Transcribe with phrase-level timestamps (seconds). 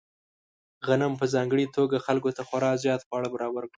[0.87, 3.69] غنم په ځانګړې توګه خلکو ته خورا زیات خواړه برابر کړل.